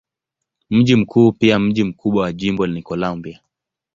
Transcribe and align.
Mji 0.69 0.95
mkuu 0.95 1.31
pia 1.31 1.59
mji 1.59 1.83
mkubwa 1.83 2.23
wa 2.23 2.33
jimbo 2.33 2.67
ni 2.67 2.81
Columbia. 2.81 3.39